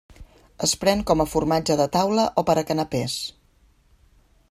[0.67, 3.19] Es pren com a formatge de taula o per a canapès.